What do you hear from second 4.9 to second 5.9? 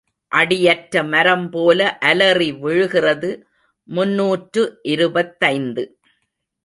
இருபத்தைந்து